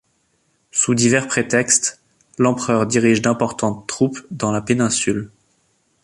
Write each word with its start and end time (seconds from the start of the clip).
Sous 0.71 0.95
divers 0.95 1.27
prétextes, 1.27 2.01
l'Empereur 2.39 2.87
dirige 2.87 3.21
d'importantes 3.21 3.85
troupes 3.85 4.25
dans 4.31 4.51
la 4.51 4.59
péninsule. 4.63 5.29